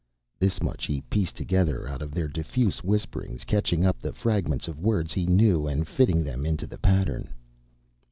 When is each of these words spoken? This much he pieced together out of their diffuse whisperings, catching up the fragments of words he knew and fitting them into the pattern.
This 0.39 0.63
much 0.63 0.87
he 0.87 1.01
pieced 1.01 1.35
together 1.35 1.87
out 1.87 2.01
of 2.01 2.11
their 2.11 2.27
diffuse 2.27 2.83
whisperings, 2.83 3.43
catching 3.43 3.85
up 3.85 3.99
the 3.99 4.13
fragments 4.13 4.67
of 4.67 4.79
words 4.81 5.13
he 5.13 5.27
knew 5.27 5.67
and 5.67 5.87
fitting 5.87 6.23
them 6.23 6.43
into 6.43 6.65
the 6.65 6.79
pattern. 6.79 7.29